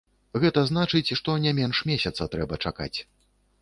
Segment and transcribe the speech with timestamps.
[0.45, 2.95] Гэта значыць, што не менш месяца трэба чакаць.